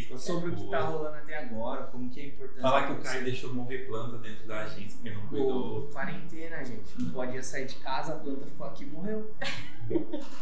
[0.09, 0.93] qualquer sobre o que tá coisa.
[0.93, 2.61] rolando até agora, como que é importante.
[2.61, 5.89] Falar que o Caio deixou morrer planta dentro da agência porque não cuidou.
[5.93, 7.01] Quarentena, gente.
[7.03, 9.35] Não podia sair de casa, a planta ficou aqui e morreu.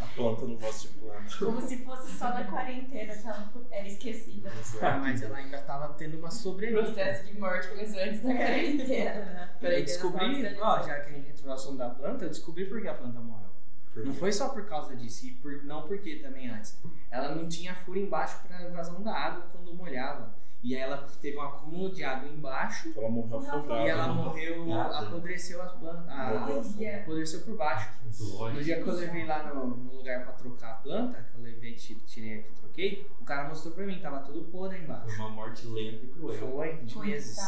[0.01, 1.37] A planta não gosta de planta.
[1.39, 4.53] Como se fosse só na quarentena que ela era esquecida.
[4.81, 6.83] Ah, mas ela ainda tava tendo uma O sobrevida.
[6.83, 9.51] processo de morte começou antes da quarentena, né?
[9.61, 12.81] Eu descobri, ó, já que a gente entrou no assunto da planta, eu descobri por
[12.81, 13.51] que a planta morreu.
[13.97, 16.81] Não foi só por causa disso, e por, não porque também antes.
[17.11, 20.35] Ela não tinha furo embaixo para vazão da água quando molhava.
[20.63, 23.83] E aí ela teve um acúmulo de água embaixo Ela morreu afogada.
[23.83, 24.13] e ela né?
[24.13, 26.05] morreu, apodreceu as plantas.
[26.05, 26.61] Morreu.
[26.93, 27.91] A, apodreceu por baixo.
[28.53, 31.43] No dia que eu levei lá no, no lugar pra trocar a planta, que eu
[31.43, 34.95] levei, ti- tirei aqui, troquei, o cara mostrou pra mim, tava tudo podre aí Foi
[34.97, 35.17] embaixo.
[35.23, 36.37] uma morte lenta e cruel.
[36.39, 37.39] Foi, de meses.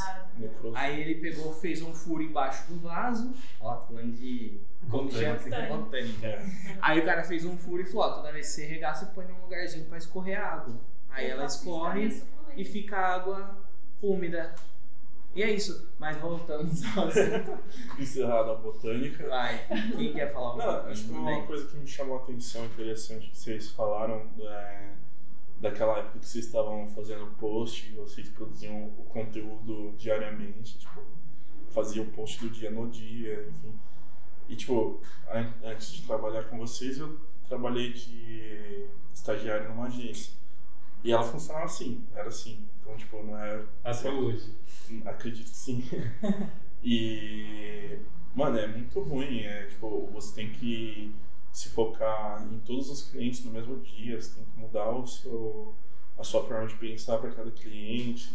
[0.75, 4.59] Aí ele pegou, fez um furo embaixo do vaso, ó, tô falando de.
[4.91, 5.39] Como que chama?
[5.77, 6.43] Botânica.
[6.81, 9.07] Aí o cara fez um furo e falou: ó, toda vez que você regar, você
[9.07, 10.75] põe num lugarzinho pra escorrer a água.
[11.11, 12.23] Aí Eu ela escorre.
[12.57, 13.59] E fica a água
[14.01, 14.55] úmida.
[15.35, 15.91] E é isso.
[15.99, 17.59] Mas voltamos ao assunto.
[17.99, 19.27] Encerrada a botânica.
[19.29, 19.67] Vai.
[19.97, 23.39] Quem quer falar Não, acho que uma coisa que me chamou a atenção interessante que
[23.39, 24.93] vocês falaram é,
[25.59, 31.01] daquela época que vocês estavam fazendo post, e vocês produziam o conteúdo diariamente, tipo,
[31.71, 33.73] faziam o post do dia no dia, enfim.
[34.49, 35.01] E tipo,
[35.33, 40.35] an- antes de trabalhar com vocês, eu trabalhei de estagiário numa agência.
[41.05, 42.65] E ela funcionava assim, era assim.
[42.81, 44.55] Então, tipo, não era Até hoje.
[45.05, 45.85] Acredito que sim.
[46.83, 47.99] e,
[48.35, 49.41] mano, é muito ruim.
[49.41, 51.15] É, tipo, você tem que
[51.53, 54.21] se focar em todos os clientes no mesmo dia.
[54.21, 55.75] Você tem que mudar o seu,
[56.17, 58.33] a sua forma de pensar para cada cliente.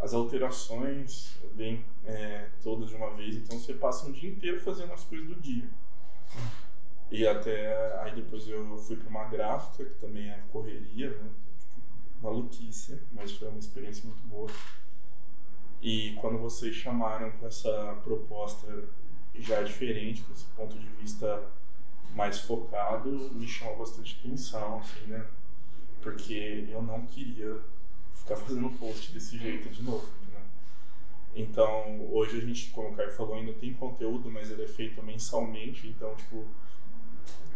[0.00, 3.36] As alterações vêm é, todas de uma vez.
[3.36, 5.68] Então, você passa um dia inteiro fazendo as coisas do dia.
[7.12, 11.30] E até aí depois eu fui para uma gráfica, que também é correria, né?
[12.22, 14.50] Maluquice, mas foi uma experiência muito boa.
[15.82, 18.84] E quando vocês chamaram com essa proposta
[19.34, 21.42] já diferente, com esse ponto de vista
[22.14, 25.26] mais focado, me chamou bastante atenção, assim, né?
[26.00, 27.58] Porque eu não queria
[28.14, 30.40] ficar fazendo post desse jeito de novo, né?
[31.34, 35.02] Então, hoje a gente, como o Caio falou, ainda tem conteúdo, mas ele é feito
[35.02, 36.46] mensalmente, então, tipo,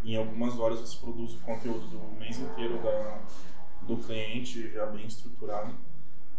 [0.05, 3.21] em algumas horas você produz o conteúdo do mês inteiro da,
[3.87, 5.75] do cliente já bem estruturado,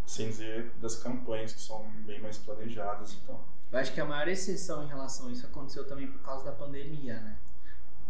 [0.06, 3.48] sem dizer das campanhas que são bem mais planejadas e tal.
[3.72, 6.52] Eu acho que a maior exceção em relação a isso aconteceu também por causa da
[6.52, 7.38] pandemia, né?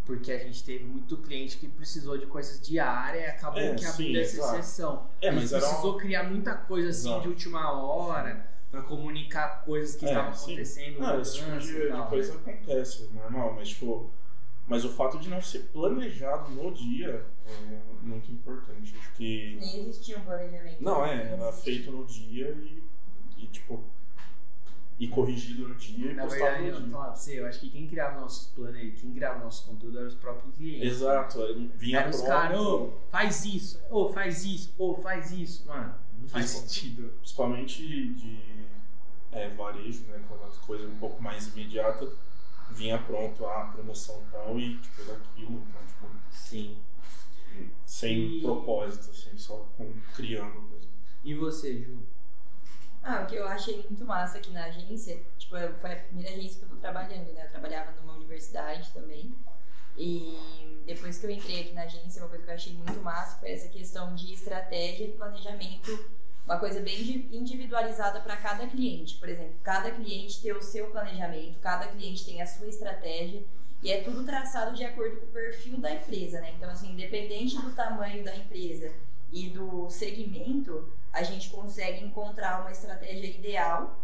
[0.06, 3.84] Porque a gente teve muito cliente que precisou de coisas diárias e acabou É, que
[3.84, 5.06] abriu essa exceção.
[5.20, 7.22] É, mas um- precisou criar muita coisa assim Exato.
[7.22, 10.52] de última hora pra comunicar coisas que É, estavam sim.
[10.52, 10.98] acontecendo.
[11.00, 12.40] Não, esse tipo de, e de tal, coisa né?
[12.46, 14.10] acontece, é normal, mas tipo.
[14.68, 18.94] Mas o fato de não ser planejado no dia é muito importante.
[18.98, 19.56] Acho que.
[19.58, 20.82] Nem existia um planejamento.
[20.82, 21.74] Não, é, era existia.
[21.74, 22.82] feito no dia e,
[23.38, 23.82] e tipo.
[25.00, 26.90] E corrigido no dia e Na postado verdade, eu no dia.
[26.90, 29.96] falar pra você, eu acho que quem criava nossos planos aí, quem criava nosso conteúdo
[29.96, 30.88] eram os próprios clientes.
[30.88, 35.64] Exato, aí vinha Eram os caras, ô, faz isso, ô, faz isso, ô, faz isso.
[35.68, 36.62] Mano, não faz Isso.
[36.62, 37.12] sentido.
[37.20, 38.40] Principalmente de
[39.30, 40.20] é, varejo, né?
[40.28, 42.10] Quando as coisas um pouco mais imediata,
[42.70, 46.78] vinha pronto a promoção tal e tipo daquilo, então, tipo, Sim.
[47.86, 50.90] sem E- propósito, assim, só com, criando mesmo.
[51.24, 51.98] E você, Ju?
[53.02, 56.58] Ah, o que eu achei muito massa aqui na agência, tipo, foi a primeira agência
[56.58, 57.46] que eu tô trabalhando, né?
[57.46, 59.34] Eu trabalhava numa universidade também.
[59.96, 63.38] E depois que eu entrei aqui na agência, uma coisa que eu achei muito massa
[63.38, 65.90] foi essa questão de estratégia e planejamento,
[66.48, 69.16] uma coisa bem di- individualizada para cada cliente.
[69.16, 73.44] Por exemplo, cada cliente tem o seu planejamento, cada cliente tem a sua estratégia
[73.82, 76.54] e é tudo traçado de acordo com o perfil da empresa, né?
[76.56, 78.90] Então, assim, independente do tamanho da empresa
[79.30, 83.98] e do segmento, a gente consegue encontrar uma estratégia ideal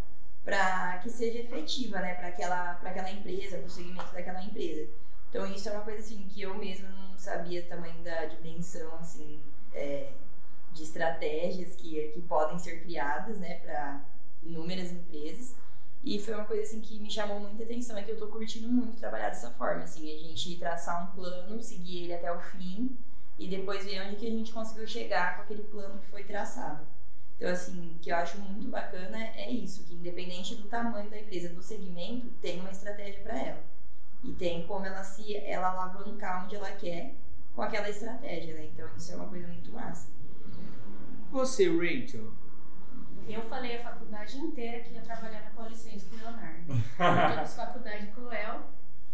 [0.45, 4.87] para que seja efetiva, né, para aquela, para aquela empresa, para o segmento daquela empresa.
[5.31, 9.41] Então isso é uma coisa assim que eu mesma não sabia tamanho da dimensão assim
[9.73, 10.11] é,
[10.75, 14.05] de estratégias que, que podem ser criadas, né, para
[14.43, 15.55] inúmeras empresas.
[16.03, 18.69] E foi uma coisa assim que me chamou muita atenção, é que eu tô curtindo
[18.69, 22.95] muito trabalhar dessa forma, assim, a gente traçar um plano, seguir ele até o fim
[23.39, 26.87] e depois ver onde que a gente conseguiu chegar com aquele plano que foi traçado.
[27.37, 31.19] Então, assim, o que eu acho muito bacana é isso, que independente do tamanho da
[31.19, 33.63] empresa, do segmento, tem uma estratégia para ela.
[34.23, 37.15] E tem como ela se ela alavancar onde ela quer
[37.55, 38.67] com aquela estratégia, né?
[38.67, 40.09] Então, isso é uma coisa muito massa.
[41.35, 42.33] Você, Rachel?
[43.29, 46.73] Eu falei a faculdade inteira que ia trabalhar na Policense com o Leonardo.
[46.73, 48.63] Eu fiz faculdade com o Léo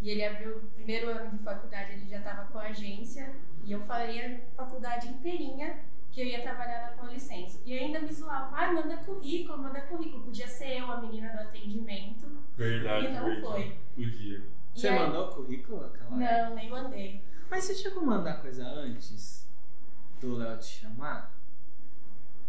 [0.02, 3.72] e ele abriu o primeiro ano de faculdade, ele já estava com a agência e
[3.72, 5.78] eu falei a faculdade inteirinha
[6.12, 7.62] que eu ia trabalhar na Policense.
[7.64, 10.24] E ainda me zoava, ai, manda currículo, manda currículo.
[10.24, 12.26] Podia ser eu, a menina do atendimento.
[12.54, 13.40] Verdade, E não verdade.
[13.46, 13.76] foi.
[13.94, 14.44] Podia.
[14.74, 16.48] E Você aí- mandou o currículo naquela época?
[16.48, 17.24] Não, nem mandei.
[17.50, 19.48] Mas você chegou a mandar coisa antes
[20.20, 21.39] do Léo te chamar?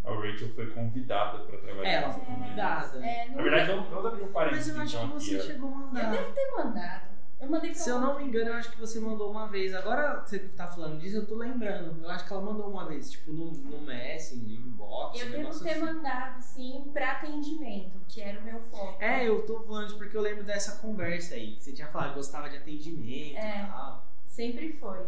[0.04, 1.90] A Rachel foi convidada pra trabalhar.
[1.90, 3.06] É, ela foi convidada.
[3.06, 5.26] É, não Na verdade, vamos, vamos abrir um Mas parênteses eu acho então que aqui.
[5.26, 5.42] você ó.
[5.42, 6.12] chegou a Eu mandar.
[6.12, 7.12] devo ter mandado.
[7.40, 9.74] Eu mandei pra Se eu não me engano, eu acho que você mandou uma vez.
[9.74, 12.04] Agora você tá falando disso, eu tô lembrando.
[12.04, 15.60] Eu acho que ela mandou uma vez, tipo, no, no Messenger, inbox, Eu um devo
[15.60, 15.80] ter assim.
[15.82, 19.02] mandado, sim, pra atendimento, que era o meu foco.
[19.02, 21.56] É, eu tô falando isso porque eu lembro dessa conversa aí.
[21.56, 23.64] Que você tinha falado que gostava de atendimento É.
[23.64, 24.06] e tal.
[24.28, 25.00] Sempre foi.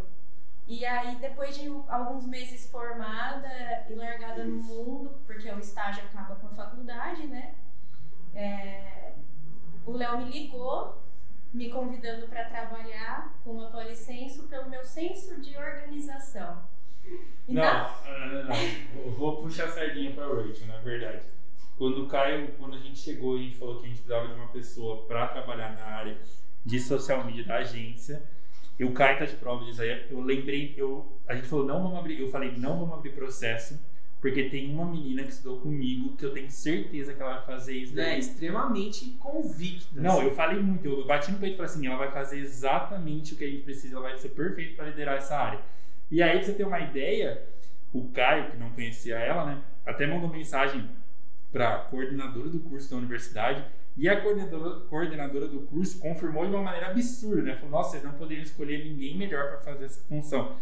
[0.66, 3.48] E aí, depois de alguns meses formada
[3.88, 7.54] e largada no mundo, porque o estágio acaba com a faculdade, né?
[8.34, 9.12] É,
[9.84, 11.02] o Léo me ligou,
[11.52, 16.62] me convidando para trabalhar com a Policenso pelo meu senso de organização.
[17.46, 18.56] E Não, na- não, não, não.
[19.04, 21.26] Eu vou puxar a sardinha pra Rachel, na verdade.
[21.76, 24.34] Quando o Caio, quando a gente chegou, a gente falou que a gente precisava de
[24.40, 26.18] uma pessoa pra trabalhar na área
[26.64, 28.22] de social media da agência.
[28.78, 30.06] E o Caio tá de prova disso aí.
[30.10, 32.20] Eu lembrei, eu, a gente falou, não vamos abrir.
[32.20, 33.80] Eu falei, não vamos abrir processo,
[34.20, 37.76] porque tem uma menina que estudou comigo que eu tenho certeza que ela vai fazer
[37.76, 37.94] isso.
[37.94, 38.18] Daí.
[38.18, 40.00] extremamente convicta.
[40.00, 40.24] Não, assim.
[40.24, 43.36] eu falei muito, eu bati no peito e falei assim, ela vai fazer exatamente o
[43.36, 45.60] que a gente precisa, ela vai ser perfeita para liderar essa área.
[46.10, 47.42] E aí, pra você ter uma ideia,
[47.92, 50.88] o Caio, que não conhecia ela, né, até mandou mensagem
[51.52, 53.64] para coordenadora do curso da universidade
[53.96, 57.54] e a coordenadora, coordenadora do curso confirmou de uma maneira absurda, né?
[57.56, 60.56] Falou, nossa, vocês não poderiam escolher ninguém melhor para fazer essa função.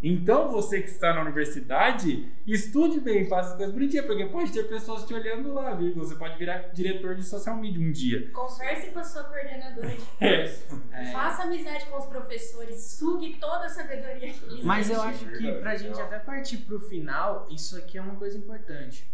[0.00, 4.62] Então você que está na universidade, estude bem, faça as coisas bonitinhas, porque pode ter
[4.68, 5.92] pessoas te olhando lá, viu?
[5.96, 8.30] Você pode virar diretor de social media um dia.
[8.30, 10.42] Converse com a sua coordenadora de É.
[10.44, 10.82] curso.
[10.92, 11.04] É.
[11.06, 15.52] Faça amizade com os professores, sugue toda a sabedoria que eles Mas eu acho que
[15.54, 19.04] pra gente até partir pro final, isso aqui é uma coisa importante.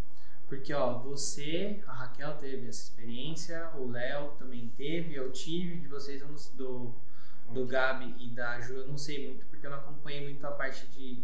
[0.48, 5.88] Porque, ó, você, a Raquel teve essa experiência, o Léo também teve, eu tive, de
[5.88, 6.94] vocês, eu não- do,
[7.52, 10.50] do Gabi e da Ju, eu não sei muito, porque eu não acompanhei muito a
[10.52, 11.22] parte de,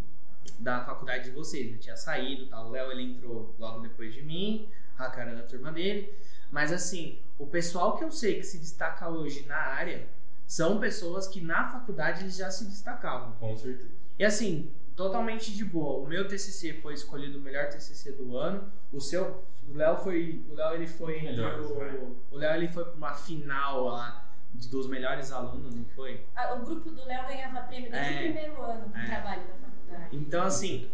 [0.59, 1.71] da faculdade de vocês.
[1.73, 2.69] Eu tinha saído, tal.
[2.69, 6.13] o Léo ele entrou logo depois de mim, a Raquel era da turma dele.
[6.51, 10.09] Mas assim, o pessoal que eu sei que se destaca hoje na área
[10.47, 13.33] são pessoas que na faculdade eles já se destacavam.
[13.37, 13.91] Com certeza.
[14.19, 14.71] E assim,
[15.05, 16.03] totalmente de boa.
[16.05, 18.71] O meu TCC foi escolhido o melhor TCC do ano.
[18.93, 21.99] O seu, o Léo foi, o Léo ele foi vai.
[22.31, 26.27] o Léo ele foi para uma final lá de- dos melhores alunos, não foi?
[26.37, 28.17] Ah, O grupo do Léo ganhava prêmio desde É.
[28.17, 29.07] o primeiro ano do É.
[29.07, 30.17] trabalho da faculdade.
[30.17, 30.91] Então assim,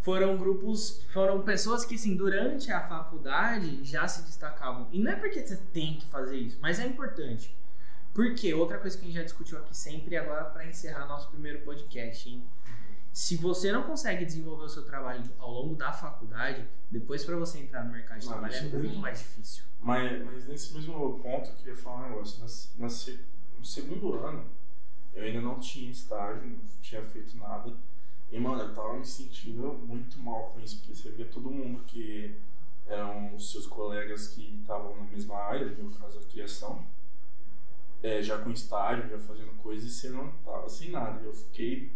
[0.00, 4.88] foram grupos, foram pessoas que assim, durante a faculdade já se destacavam.
[4.90, 7.54] E não é porque você tem que fazer isso, mas é importante.
[8.14, 11.62] Porque outra coisa que a gente já discutiu aqui sempre, agora para encerrar nosso primeiro
[11.62, 12.44] podcast, hein?
[13.14, 17.60] Se você não consegue desenvolver o seu trabalho ao longo da faculdade, depois para você
[17.60, 19.62] entrar no mercado de trabalho é é muito mais difícil.
[19.80, 22.40] Mas, mas nesse mesmo ponto eu queria falar um negócio.
[22.40, 22.46] Na,
[22.84, 23.20] na se-
[23.56, 24.44] no segundo ano,
[25.14, 27.72] eu ainda não tinha estágio, não tinha feito nada.
[28.32, 31.84] E, mano, eu tava me sentindo muito mal com isso, porque você via todo mundo
[31.86, 32.34] que
[32.86, 36.84] eram os seus colegas que estavam na mesma área, no meu caso, a criação,
[38.02, 41.20] é, já com estágio, já fazendo coisas, e você não tava sem nada.
[41.22, 41.92] Eu fiquei,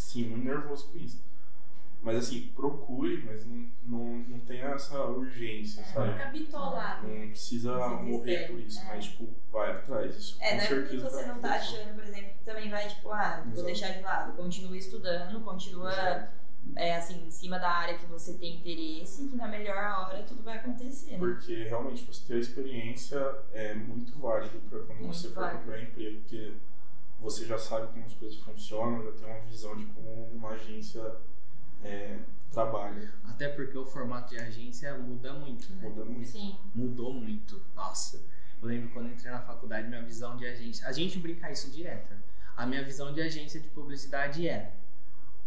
[0.00, 1.22] sim, muito nervoso com isso.
[2.02, 6.12] Mas, assim, procure, mas não, não, não tenha essa urgência, Não sabe?
[6.14, 7.06] fica bitolado.
[7.06, 8.84] Não precisa Não morrer por isso, é.
[8.86, 10.16] mas, tipo, vai atrás.
[10.16, 12.88] Isso É, com não é porque você não tá achando, por exemplo, que também vai,
[12.88, 13.66] tipo, ah, vou Exato.
[13.66, 14.32] deixar de lado.
[14.34, 16.32] Continua estudando, continua, Exato.
[16.76, 20.42] é, assim, em cima da área que você tem interesse, que na melhor hora tudo
[20.42, 21.18] vai acontecer, né?
[21.18, 23.18] Porque realmente você ter a experiência
[23.52, 25.58] é muito válido para quando Muito você for válido.
[25.64, 26.54] procurar emprego, porque
[27.20, 31.16] você já sabe como as coisas funcionam, já tem uma visão de como uma agência
[31.84, 32.18] é,
[32.50, 33.12] trabalha.
[33.24, 35.88] Até porque o formato de agência muda muito, né?
[35.88, 36.26] Muda muito.
[36.28, 36.56] Sim.
[36.74, 37.62] Mudou muito.
[37.74, 38.22] Nossa.
[38.60, 40.86] Eu lembro quando eu entrei na faculdade, minha visão de agência.
[40.86, 42.10] A gente brinca isso direto.
[42.10, 42.20] né?
[42.56, 44.72] A minha visão de agência de publicidade é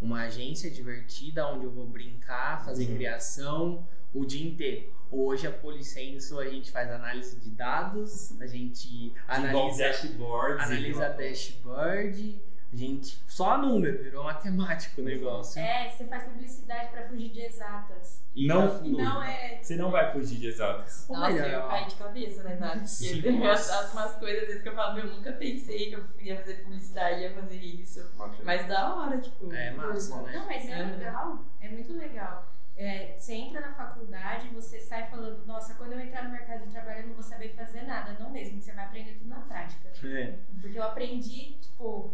[0.01, 2.95] uma agência divertida onde eu vou brincar, fazer Uhum.
[2.95, 4.93] criação o dia inteiro.
[5.11, 10.63] Hoje a Policenso a gente faz análise de dados, a gente analisa, dashboards.
[10.65, 15.61] analisa dashboard, a gente só número, virou matemático o negócio.
[15.61, 18.23] É, você faz publicidade pra fugir de exatas.
[18.35, 19.59] Não, E não é.
[19.61, 21.07] Você não vai fugir de exatas.
[21.07, 22.85] Nossa, melhor, eu caí de cabeça, né, Nath?
[22.87, 26.03] Sim, eu faço umas coisas, às vezes, que eu falo, eu nunca pensei que eu
[26.19, 28.11] ia fazer publicidade, ia fazer isso.
[28.43, 29.53] Mas da hora, tipo.
[29.53, 30.31] É massa, né?
[30.33, 30.83] Não, mas é É.
[30.83, 31.45] legal.
[31.61, 32.51] É muito legal.
[32.75, 36.71] É, você entra na faculdade, você sai falando, nossa, quando eu entrar no mercado de
[36.71, 38.17] trabalho eu não vou saber fazer nada.
[38.19, 39.89] Não mesmo, você vai aprender tudo na prática.
[40.03, 40.35] É.
[40.59, 42.11] Porque eu aprendi, tipo,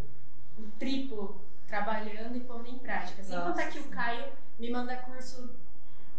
[0.57, 3.23] o triplo trabalhando e pondo em prática.
[3.23, 3.51] Sem Nossa.
[3.51, 4.25] contar que o Caio
[4.59, 5.55] me manda curso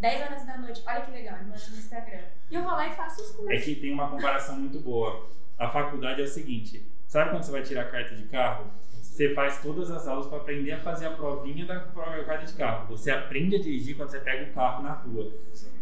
[0.01, 0.83] 10 horas da noite.
[0.87, 2.25] Olha que legal, ele manda no Instagram.
[2.51, 3.51] E eu vou lá e faço os cursos.
[3.51, 5.29] É que tem uma comparação muito boa.
[5.59, 8.71] A faculdade é o seguinte: sabe quando você vai tirar a carta de carro?
[9.11, 12.87] Você faz todas as aulas para aprender a fazer a provinha da prova- de carro.
[12.97, 15.33] Você aprende a dirigir quando você pega o carro na rua.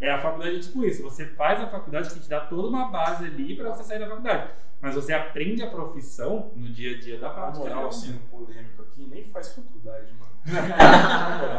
[0.01, 1.03] É a faculdade é tipo isso.
[1.03, 4.09] Você faz a faculdade que te dá toda uma base ali para você sair da
[4.09, 4.51] faculdade.
[4.81, 7.59] Mas você aprende a profissão no dia a dia da Na prática.
[7.65, 7.93] moral, não.
[7.93, 10.33] sendo polêmico aqui, nem faz faculdade, mano.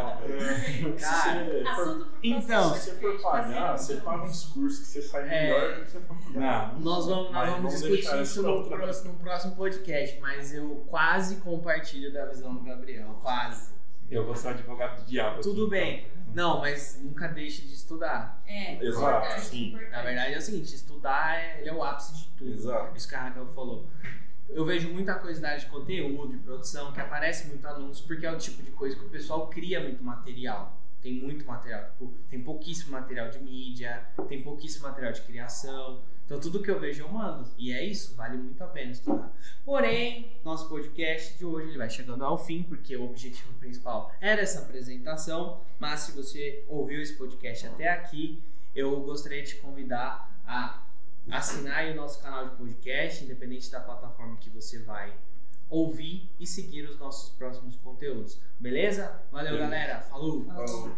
[1.00, 4.80] Moral, Cara, se você for- então, se você for pagar, fazer- você paga uns cursos
[4.80, 5.42] que você sai É.
[5.44, 6.74] melhor do que a faculdade.
[6.74, 6.80] Não.
[6.82, 11.38] Nós vamos, nós vamos vamos discutir isso no próximo, no próximo podcast, mas eu quase
[11.38, 13.74] compartilho da visão do Gabriel, quase.
[14.10, 15.40] Eu vou ser advogado do diabo.
[15.42, 16.00] Tudo aqui, bem.
[16.00, 16.20] então.
[16.34, 18.42] Não, mas nunca deixe de estudar.
[18.48, 19.68] É, Exato, importante, sim.
[19.70, 19.92] importante.
[19.92, 22.52] Na verdade é o seguinte, estudar é, ele é o ápice de tudo.
[22.52, 22.96] Exato.
[22.98, 23.88] Isso que a Raquel falou.
[24.48, 28.38] Eu vejo muita área de conteúdo, de produção, que aparece muito anúncio, porque é o
[28.38, 30.79] tipo de coisa que o pessoal cria muito material.
[31.02, 36.02] Tem muito material, tipo, tem pouquíssimo material de mídia, tem pouquíssimo material de criação.
[36.26, 37.50] Então tudo que eu vejo eu mando.
[37.58, 39.34] E é isso, vale muito a pena estudar.
[39.66, 44.42] Porém, nosso podcast de hoje ele vai chegando ao fim, porque o objetivo principal era
[44.42, 45.62] essa apresentação.
[45.80, 48.44] Mas se você ouviu esse podcast até aqui,
[48.76, 50.86] eu gostaria de te convidar a
[51.32, 55.14] assinar o nosso canal de podcast, independente da plataforma que você vai
[55.70, 58.40] ouvir e seguir os nossos próximos conteúdos.
[58.60, 59.22] Beleza?
[59.32, 59.70] Valeu, Beleza.
[59.70, 60.02] galera.
[60.02, 60.46] Falou!
[60.46, 60.92] Falou.